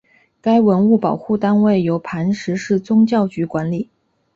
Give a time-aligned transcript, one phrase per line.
[0.41, 3.87] 该文物保护单位由磐石市宗教局管理。